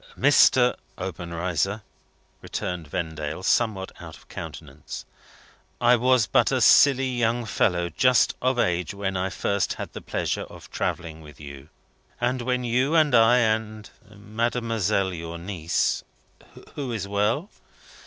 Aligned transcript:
"Mr. 0.17 0.75
Obenreizer," 0.97 1.83
returned 2.41 2.87
Vendale, 2.87 3.43
somewhat 3.43 3.91
out 4.01 4.17
of 4.17 4.27
countenance, 4.29 5.05
"I 5.79 5.95
was 5.95 6.25
but 6.25 6.51
a 6.51 6.59
silly 6.59 7.07
young 7.09 7.45
fellow, 7.45 7.87
just 7.89 8.33
of 8.41 8.57
age, 8.57 8.95
when 8.95 9.15
I 9.15 9.29
first 9.29 9.73
had 9.73 9.93
the 9.93 10.01
pleasure 10.01 10.45
of 10.49 10.71
travelling 10.71 11.21
with 11.21 11.39
you, 11.39 11.69
and 12.19 12.41
when 12.41 12.63
you 12.63 12.95
and 12.95 13.13
I 13.13 13.37
and 13.41 13.91
Mademoiselle 14.09 15.13
your 15.13 15.37
niece 15.37 16.03
who 16.73 16.91
is 16.91 17.07
well?" 17.07 17.51